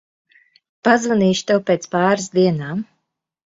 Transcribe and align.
Pazvanīšu 0.89 1.45
tev 1.53 1.63
pēc 1.69 1.87
pāris 1.93 2.29
dienām. 2.41 2.83